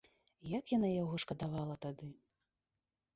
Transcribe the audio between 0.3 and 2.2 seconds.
Як яна яго шкадавала тады!